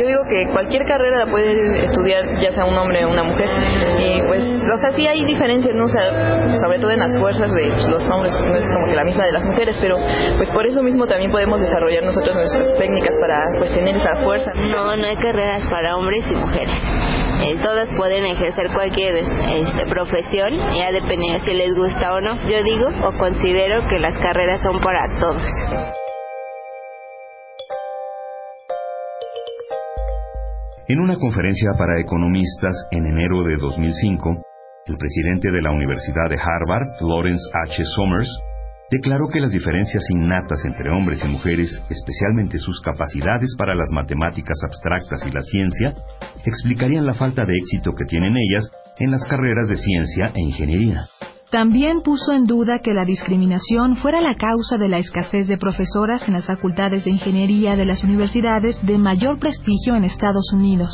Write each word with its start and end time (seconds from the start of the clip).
Yo 0.00 0.06
digo 0.06 0.22
que 0.30 0.46
cualquier 0.50 0.86
carrera 0.86 1.26
la 1.26 1.30
puede 1.30 1.84
estudiar 1.84 2.24
ya 2.40 2.50
sea 2.52 2.64
un 2.64 2.74
hombre 2.74 3.04
o 3.04 3.10
una 3.10 3.22
mujer. 3.22 3.46
Y 3.98 4.22
pues, 4.28 4.42
o 4.44 4.76
sea, 4.78 4.90
sí 4.92 5.06
hay 5.06 5.26
diferencias, 5.26 5.76
¿no? 5.76 5.84
O 5.84 5.88
sobre 5.88 6.78
todo 6.80 6.90
en 6.90 7.00
las 7.00 7.18
fuerzas 7.18 7.52
de 7.52 7.66
los 7.68 8.08
hombres, 8.08 8.34
pues 8.34 8.48
no 8.48 8.56
es 8.56 8.66
como 8.72 8.86
que 8.86 8.96
la 8.96 9.04
misma 9.04 9.26
de 9.26 9.32
las 9.32 9.44
mujeres, 9.44 9.76
pero 9.78 9.96
pues 10.38 10.50
por 10.50 10.66
eso 10.66 10.82
mismo 10.82 11.06
también 11.06 11.30
podemos 11.30 11.60
desarrollar 11.60 12.02
nosotros 12.02 12.34
nuestras 12.34 12.78
técnicas 12.78 13.14
para 13.20 13.42
pues 13.58 13.70
tener 13.74 13.96
esa 13.96 14.16
fuerza. 14.24 14.50
No, 14.70 14.96
no 14.96 15.06
hay 15.06 15.16
carreras 15.16 15.66
para 15.68 15.96
hombres 15.96 16.24
y 16.30 16.34
mujeres. 16.34 16.78
Todas 17.62 17.90
pueden 17.94 18.24
ejercer 18.24 18.68
cualquier 18.72 19.16
este, 19.16 19.86
profesión, 19.90 20.50
ya 20.74 20.92
dependiendo 20.92 21.40
si 21.44 21.52
les 21.52 21.74
gusta 21.74 22.14
o 22.14 22.20
no. 22.20 22.36
Yo 22.48 22.62
digo 22.62 22.88
o 23.04 23.12
considero 23.18 23.86
que 23.88 23.98
las 23.98 24.16
carreras 24.16 24.60
son 24.62 24.78
para 24.80 25.20
todos. 25.20 26.09
En 30.90 30.98
una 30.98 31.14
conferencia 31.18 31.70
para 31.78 32.00
economistas 32.00 32.74
en 32.90 33.06
enero 33.06 33.44
de 33.44 33.54
2005, 33.60 34.42
el 34.86 34.96
presidente 34.96 35.48
de 35.52 35.62
la 35.62 35.70
Universidad 35.70 36.28
de 36.28 36.34
Harvard, 36.34 37.00
Lawrence 37.00 37.48
H. 37.54 37.84
Summers, 37.94 38.28
declaró 38.90 39.28
que 39.28 39.38
las 39.38 39.52
diferencias 39.52 40.02
innatas 40.10 40.64
entre 40.64 40.90
hombres 40.90 41.24
y 41.24 41.28
mujeres, 41.28 41.80
especialmente 41.88 42.58
sus 42.58 42.80
capacidades 42.80 43.54
para 43.56 43.76
las 43.76 43.92
matemáticas 43.92 44.58
abstractas 44.64 45.24
y 45.28 45.30
la 45.30 45.42
ciencia, 45.42 45.94
explicarían 46.44 47.06
la 47.06 47.14
falta 47.14 47.44
de 47.44 47.56
éxito 47.56 47.92
que 47.94 48.06
tienen 48.06 48.34
ellas 48.36 48.68
en 48.98 49.12
las 49.12 49.24
carreras 49.28 49.68
de 49.68 49.76
ciencia 49.76 50.32
e 50.34 50.40
ingeniería. 50.42 51.02
También 51.50 52.02
puso 52.02 52.32
en 52.32 52.44
duda 52.44 52.78
que 52.80 52.94
la 52.94 53.04
discriminación 53.04 53.96
fuera 53.96 54.20
la 54.20 54.36
causa 54.36 54.76
de 54.78 54.88
la 54.88 54.98
escasez 54.98 55.48
de 55.48 55.58
profesoras 55.58 56.28
en 56.28 56.34
las 56.34 56.46
facultades 56.46 57.04
de 57.04 57.10
ingeniería 57.10 57.74
de 57.74 57.84
las 57.84 58.04
universidades 58.04 58.78
de 58.84 58.98
mayor 58.98 59.40
prestigio 59.40 59.96
en 59.96 60.04
Estados 60.04 60.52
Unidos. 60.54 60.92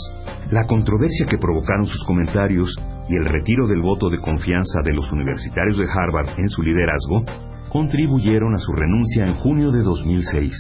La 0.51 0.65
controversia 0.65 1.27
que 1.29 1.37
provocaron 1.37 1.85
sus 1.85 2.03
comentarios 2.05 2.75
y 3.07 3.17
el 3.17 3.27
retiro 3.27 3.67
del 3.67 3.83
voto 3.83 4.09
de 4.09 4.19
confianza 4.19 4.81
de 4.83 4.95
los 4.95 5.13
universitarios 5.13 5.77
de 5.77 5.85
Harvard 5.85 6.39
en 6.39 6.49
su 6.49 6.63
liderazgo 6.63 7.23
contribuyeron 7.69 8.55
a 8.55 8.59
su 8.59 8.73
renuncia 8.73 9.27
en 9.27 9.35
junio 9.35 9.71
de 9.73 9.83
2006. 9.83 10.53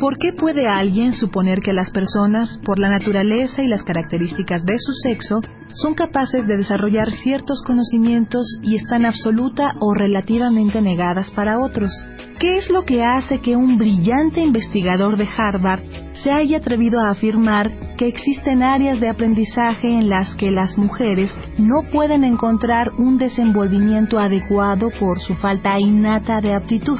¿Por 0.00 0.16
qué 0.16 0.32
puede 0.32 0.66
alguien 0.66 1.12
suponer 1.12 1.60
que 1.60 1.74
las 1.74 1.90
personas, 1.90 2.58
por 2.64 2.78
la 2.78 2.88
naturaleza 2.88 3.62
y 3.62 3.68
las 3.68 3.82
características 3.84 4.64
de 4.64 4.78
su 4.78 4.92
sexo, 4.94 5.42
son 5.74 5.94
capaces 5.94 6.46
de 6.46 6.56
desarrollar 6.56 7.10
ciertos 7.10 7.62
conocimientos 7.66 8.44
y 8.62 8.76
están 8.76 9.04
absoluta 9.04 9.72
o 9.80 9.94
relativamente 9.94 10.80
negadas 10.80 11.30
para 11.30 11.58
otros? 11.58 11.90
¿Qué 12.38 12.56
es 12.56 12.70
lo 12.70 12.82
que 12.82 13.04
hace 13.04 13.40
que 13.40 13.54
un 13.54 13.78
brillante 13.78 14.40
investigador 14.40 15.16
de 15.16 15.28
Harvard 15.36 15.82
se 16.14 16.30
haya 16.30 16.58
atrevido 16.58 17.00
a 17.00 17.10
afirmar 17.10 17.70
que 17.96 18.08
existen 18.08 18.62
áreas 18.62 19.00
de 19.00 19.08
aprendizaje 19.08 19.88
en 19.88 20.08
las 20.08 20.34
que 20.34 20.50
las 20.50 20.76
mujeres 20.76 21.34
no 21.58 21.82
pueden 21.92 22.24
encontrar 22.24 22.90
un 22.98 23.16
desenvolvimiento 23.16 24.18
adecuado 24.18 24.90
por 24.98 25.20
su 25.20 25.34
falta 25.34 25.78
innata 25.78 26.40
de 26.40 26.54
aptitud? 26.54 26.98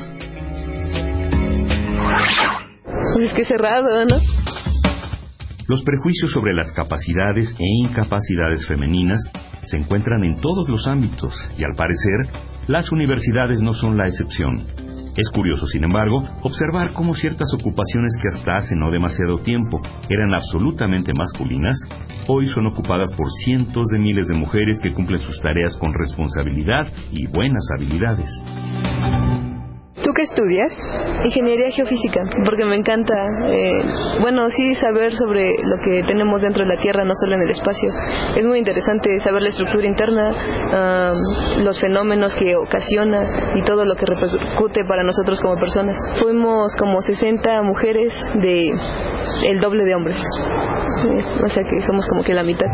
Pues 3.14 3.24
es 3.26 3.32
que 3.34 3.44
cerrado, 3.44 4.04
¿no? 4.04 4.41
Los 5.68 5.82
prejuicios 5.84 6.32
sobre 6.32 6.54
las 6.54 6.72
capacidades 6.72 7.54
e 7.58 7.64
incapacidades 7.84 8.66
femeninas 8.66 9.20
se 9.62 9.76
encuentran 9.76 10.24
en 10.24 10.40
todos 10.40 10.68
los 10.68 10.86
ámbitos 10.88 11.34
y 11.56 11.64
al 11.64 11.74
parecer 11.76 12.42
las 12.66 12.90
universidades 12.90 13.62
no 13.62 13.72
son 13.72 13.96
la 13.96 14.08
excepción. 14.08 14.66
Es 15.16 15.28
curioso, 15.30 15.66
sin 15.66 15.84
embargo, 15.84 16.24
observar 16.42 16.92
cómo 16.94 17.14
ciertas 17.14 17.52
ocupaciones 17.54 18.16
que 18.20 18.28
hasta 18.28 18.56
hace 18.56 18.74
no 18.74 18.90
demasiado 18.90 19.38
tiempo 19.38 19.78
eran 20.08 20.34
absolutamente 20.34 21.12
masculinas, 21.12 21.76
hoy 22.28 22.46
son 22.46 22.66
ocupadas 22.66 23.12
por 23.12 23.30
cientos 23.44 23.86
de 23.88 23.98
miles 23.98 24.28
de 24.28 24.34
mujeres 24.34 24.80
que 24.80 24.90
cumplen 24.90 25.20
sus 25.20 25.38
tareas 25.40 25.76
con 25.76 25.92
responsabilidad 25.92 26.90
y 27.12 27.26
buenas 27.26 27.68
habilidades. 27.76 29.21
¿Tú 30.22 30.28
qué 30.28 30.34
estudias? 30.34 30.72
Ingeniería 31.24 31.70
geofísica, 31.72 32.22
porque 32.44 32.64
me 32.64 32.76
encanta, 32.76 33.14
eh, 33.48 33.82
bueno, 34.20 34.48
sí 34.50 34.74
saber 34.76 35.12
sobre 35.14 35.50
lo 35.50 35.82
que 35.82 36.04
tenemos 36.06 36.42
dentro 36.42 36.64
de 36.64 36.76
la 36.76 36.80
Tierra, 36.80 37.04
no 37.04 37.12
solo 37.14 37.34
en 37.34 37.42
el 37.42 37.50
espacio. 37.50 37.90
Es 38.36 38.46
muy 38.46 38.58
interesante 38.58 39.18
saber 39.18 39.42
la 39.42 39.48
estructura 39.48 39.84
interna, 39.84 40.30
los 41.58 41.80
fenómenos 41.80 42.36
que 42.36 42.54
ocasiona 42.54 43.52
y 43.56 43.62
todo 43.62 43.84
lo 43.84 43.96
que 43.96 44.06
repercute 44.06 44.84
para 44.84 45.02
nosotros 45.02 45.40
como 45.40 45.58
personas. 45.58 45.96
Fuimos 46.20 46.76
como 46.76 47.02
60 47.02 47.62
mujeres 47.62 48.12
de 48.34 48.72
el 49.48 49.60
doble 49.60 49.84
de 49.84 49.94
hombres, 49.94 50.18
o 51.42 51.48
sea 51.48 51.64
que 51.68 51.80
somos 51.84 52.06
como 52.06 52.22
que 52.22 52.32
la 52.32 52.44
mitad. 52.44 52.68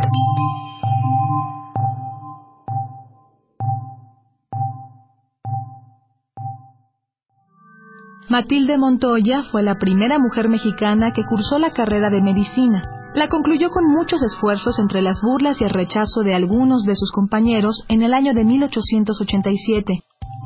Matilde 8.31 8.77
Montoya 8.77 9.43
fue 9.51 9.63
la 9.63 9.77
primera 9.77 10.19
mujer 10.19 10.51
mexicana 10.51 11.13
que 11.15 11.25
cursó 11.25 11.59
la 11.59 11.71
carrera 11.71 12.11
de 12.11 12.21
medicina. 12.21 12.83
La 13.15 13.27
concluyó 13.27 13.71
con 13.71 13.87
muchos 13.87 14.23
esfuerzos 14.23 14.79
entre 14.79 15.01
las 15.01 15.23
burlas 15.23 15.59
y 15.63 15.65
el 15.65 15.71
rechazo 15.71 16.21
de 16.23 16.35
algunos 16.35 16.83
de 16.83 16.95
sus 16.95 17.11
compañeros 17.11 17.87
en 17.89 18.03
el 18.03 18.13
año 18.13 18.35
de 18.35 18.45
1887 18.45 19.95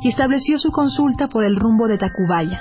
y 0.04 0.08
estableció 0.08 0.58
su 0.58 0.70
consulta 0.70 1.26
por 1.26 1.44
el 1.44 1.56
rumbo 1.56 1.88
de 1.88 1.98
Tacubaya. 1.98 2.60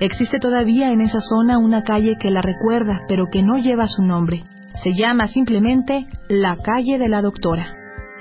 Existe 0.00 0.40
todavía 0.40 0.92
en 0.92 1.00
esa 1.00 1.20
zona 1.20 1.58
una 1.58 1.84
calle 1.84 2.16
que 2.18 2.32
la 2.32 2.42
recuerda, 2.42 3.02
pero 3.06 3.26
que 3.30 3.44
no 3.44 3.58
lleva 3.58 3.86
su 3.86 4.02
nombre. 4.02 4.42
Se 4.82 4.90
llama 4.94 5.28
simplemente 5.28 6.06
la 6.28 6.56
calle 6.56 6.98
de 6.98 7.08
la 7.08 7.22
doctora. 7.22 7.68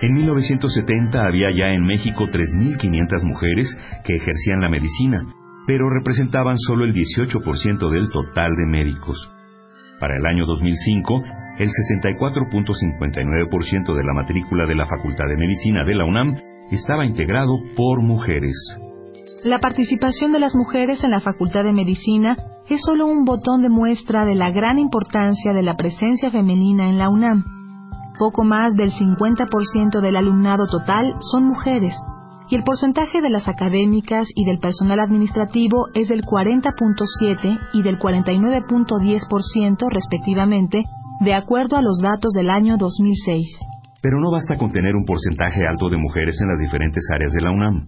En 0.02 0.14
1970 0.14 1.26
había 1.26 1.50
ya 1.50 1.70
en 1.70 1.84
México 1.84 2.26
3.500 2.26 3.26
mujeres 3.26 3.76
que 4.04 4.16
ejercían 4.16 4.62
la 4.62 4.70
medicina, 4.70 5.24
pero 5.68 5.90
representaban 5.90 6.58
solo 6.58 6.86
el 6.86 6.94
18% 6.94 7.90
del 7.90 8.10
total 8.10 8.56
de 8.56 8.66
médicos. 8.66 9.30
Para 10.00 10.16
el 10.18 10.26
año 10.26 10.46
2005, 10.46 11.24
el 11.60 11.70
64.59% 11.70 13.96
de 13.96 14.04
la 14.04 14.14
matrícula 14.14 14.66
de 14.66 14.76
la 14.76 14.86
Facultad 14.86 15.26
de 15.28 15.36
Medicina 15.36 15.84
de 15.84 15.96
la 15.96 16.06
UNAM 16.06 16.38
estaba 16.72 17.06
integrado 17.06 17.54
por 17.76 18.02
mujeres. 18.02 18.56
La 19.44 19.60
participación 19.60 20.32
de 20.32 20.40
las 20.40 20.56
mujeres 20.56 21.04
en 21.04 21.12
la 21.12 21.20
Facultad 21.22 21.64
de 21.64 21.74
Medicina 21.74 22.36
es 22.70 22.82
solo 22.86 23.08
un 23.08 23.26
botón 23.26 23.62
de 23.62 23.70
muestra 23.70 24.26
de 24.26 24.36
la 24.36 24.52
gran 24.52 24.80
importancia 24.80 25.54
de 25.54 25.64
la 25.64 25.76
presencia 25.76 26.30
femenina 26.30 26.90
en 26.90 26.98
la 26.98 27.10
UNAM. 27.10 27.44
Poco 28.18 28.44
más 28.44 28.74
del 28.76 28.92
50% 28.92 30.02
del 30.02 30.18
alumnado 30.18 30.68
total 30.68 31.14
son 31.32 31.46
mujeres, 31.46 31.96
y 32.50 32.56
el 32.56 32.64
porcentaje 32.64 33.22
de 33.22 33.30
las 33.30 33.48
académicas 33.48 34.28
y 34.34 34.46
del 34.46 34.58
personal 34.58 35.00
administrativo 35.00 35.88
es 35.94 36.10
del 36.10 36.24
40.7 36.24 37.60
y 37.74 37.84
del 37.84 38.00
49.10% 38.00 39.88
respectivamente, 39.92 40.84
de 41.22 41.34
acuerdo 41.36 41.78
a 41.78 41.82
los 41.82 42.00
datos 42.02 42.34
del 42.34 42.50
año 42.50 42.78
2006. 42.78 43.46
Pero 44.02 44.20
no 44.20 44.32
basta 44.32 44.58
con 44.58 44.72
tener 44.72 44.96
un 44.96 45.06
porcentaje 45.06 45.68
alto 45.68 45.90
de 45.90 45.98
mujeres 45.98 46.40
en 46.42 46.50
las 46.50 46.60
diferentes 46.60 47.04
áreas 47.14 47.34
de 47.34 47.42
la 47.42 47.52
UNAM. 47.52 47.86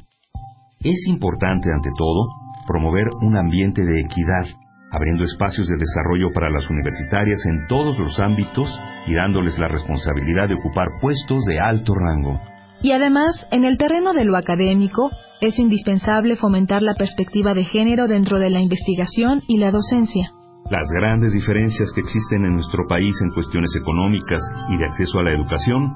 Es 0.84 1.08
importante, 1.08 1.70
ante 1.74 1.90
todo, 1.98 2.28
promover 2.68 3.08
un 3.22 3.38
ambiente 3.38 3.84
de 3.84 4.02
equidad, 4.02 4.46
abriendo 4.92 5.24
espacios 5.24 5.68
de 5.68 5.78
desarrollo 5.78 6.34
para 6.34 6.50
las 6.50 6.70
universitarias 6.70 7.40
en 7.46 7.68
todos 7.68 7.98
los 7.98 8.20
ámbitos 8.20 8.70
y 9.08 9.16
dándoles 9.16 9.58
la 9.58 9.70
responsabilidad 9.70 10.50
de 10.50 10.56
ocupar 10.56 10.88
puestos 11.02 11.46
de 11.46 11.60
alto 11.60 11.94
rango. 11.96 12.40
Y 12.84 12.92
además, 12.94 13.48
en 13.52 13.64
el 13.64 13.78
terreno 13.78 14.14
de 14.14 14.26
lo 14.26 14.36
académico, 14.36 15.12
es 15.40 15.60
indispensable 15.60 16.36
fomentar 16.36 16.82
la 16.82 16.96
perspectiva 16.96 17.54
de 17.54 17.64
género 17.64 18.08
dentro 18.08 18.40
de 18.40 18.50
la 18.50 18.62
investigación 18.62 19.42
y 19.48 19.58
la 19.58 19.72
docencia. 19.72 20.32
Las 20.70 20.88
grandes 20.96 21.34
diferencias 21.34 21.92
que 21.94 22.02
existen 22.02 22.46
en 22.46 22.54
nuestro 22.54 22.84
país 22.88 23.14
en 23.24 23.32
cuestiones 23.32 23.72
económicas 23.76 24.42
y 24.70 24.78
de 24.78 24.86
acceso 24.86 25.20
a 25.20 25.24
la 25.24 25.32
educación 25.32 25.96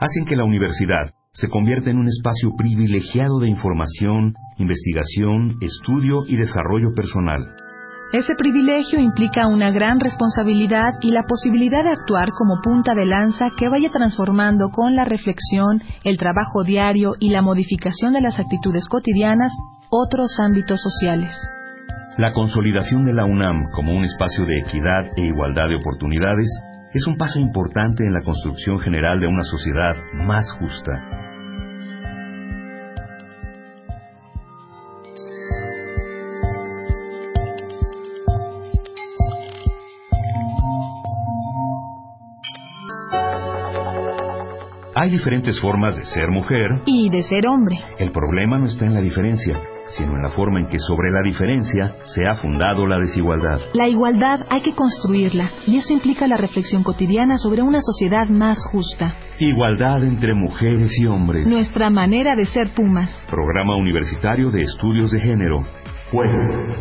hacen 0.00 0.24
que 0.26 0.36
la 0.36 0.44
universidad 0.44 1.12
se 1.32 1.48
convierta 1.48 1.90
en 1.90 1.98
un 1.98 2.08
espacio 2.08 2.50
privilegiado 2.56 3.38
de 3.38 3.48
información, 3.48 4.34
investigación, 4.58 5.56
estudio 5.60 6.20
y 6.26 6.36
desarrollo 6.36 6.92
personal. 6.94 7.44
Ese 8.12 8.34
privilegio 8.36 9.00
implica 9.00 9.48
una 9.48 9.70
gran 9.70 9.98
responsabilidad 9.98 10.94
y 11.02 11.10
la 11.10 11.24
posibilidad 11.24 11.82
de 11.82 11.90
actuar 11.90 12.30
como 12.30 12.60
punta 12.62 12.94
de 12.94 13.04
lanza 13.04 13.48
que 13.58 13.68
vaya 13.68 13.90
transformando 13.90 14.70
con 14.70 14.94
la 14.94 15.04
reflexión, 15.04 15.80
el 16.04 16.16
trabajo 16.16 16.62
diario 16.62 17.14
y 17.18 17.30
la 17.30 17.42
modificación 17.42 18.12
de 18.12 18.20
las 18.20 18.38
actitudes 18.38 18.88
cotidianas 18.88 19.52
otros 19.90 20.38
ámbitos 20.38 20.80
sociales. 20.80 21.36
La 22.16 22.32
consolidación 22.32 23.04
de 23.04 23.12
la 23.12 23.24
UNAM 23.24 23.70
como 23.72 23.92
un 23.92 24.04
espacio 24.04 24.46
de 24.46 24.60
equidad 24.60 25.04
e 25.16 25.26
igualdad 25.26 25.68
de 25.68 25.76
oportunidades 25.76 26.48
es 26.94 27.06
un 27.06 27.18
paso 27.18 27.38
importante 27.38 28.06
en 28.06 28.14
la 28.14 28.22
construcción 28.22 28.78
general 28.78 29.20
de 29.20 29.26
una 29.26 29.42
sociedad 29.42 29.94
más 30.14 30.50
justa. 30.52 31.25
Hay 44.98 45.10
diferentes 45.10 45.60
formas 45.60 45.94
de 45.94 46.06
ser 46.06 46.30
mujer 46.30 46.70
y 46.86 47.10
de 47.10 47.22
ser 47.22 47.46
hombre. 47.46 47.76
El 47.98 48.12
problema 48.12 48.58
no 48.58 48.64
está 48.64 48.86
en 48.86 48.94
la 48.94 49.02
diferencia, 49.02 49.60
sino 49.88 50.16
en 50.16 50.22
la 50.22 50.30
forma 50.30 50.58
en 50.58 50.68
que 50.68 50.78
sobre 50.78 51.10
la 51.10 51.20
diferencia 51.20 51.96
se 52.04 52.26
ha 52.26 52.34
fundado 52.36 52.86
la 52.86 52.96
desigualdad. 52.96 53.58
La 53.74 53.88
igualdad 53.88 54.46
hay 54.48 54.62
que 54.62 54.74
construirla, 54.74 55.50
y 55.66 55.76
eso 55.76 55.92
implica 55.92 56.26
la 56.26 56.38
reflexión 56.38 56.82
cotidiana 56.82 57.36
sobre 57.36 57.60
una 57.60 57.82
sociedad 57.82 58.26
más 58.30 58.56
justa. 58.72 59.14
Igualdad 59.38 60.02
entre 60.02 60.32
mujeres 60.32 60.98
y 60.98 61.04
hombres. 61.04 61.46
Nuestra 61.46 61.90
manera 61.90 62.34
de 62.34 62.46
ser 62.46 62.70
Pumas. 62.70 63.10
Programa 63.28 63.76
Universitario 63.76 64.50
de 64.50 64.62
Estudios 64.62 65.10
de 65.10 65.20
Género. 65.20 65.58
Pueblo. 66.10 66.72